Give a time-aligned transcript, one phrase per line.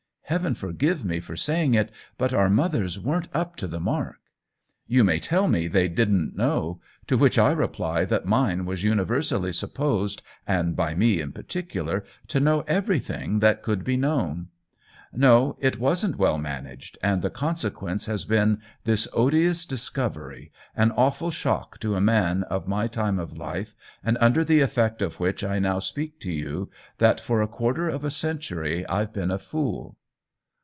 [0.25, 4.21] Heaven forgive me for saying it, but our mothers weren't up to the mark!
[4.87, 9.51] You may tell me they didn't know; to which I reply that mine was universally
[9.51, 14.47] supposed, and by me in particular, to know everything that could be known.
[15.11, 21.31] No, it wasn't well managed, and the consequence has been this odious discovery, an awful
[21.31, 25.43] shock to a man of my time of life, and under the effect of which
[25.43, 28.05] I now speak to you, that THE WHEEL OF TIME 75 for a quarter of
[28.05, 29.97] a century IVe been a fool."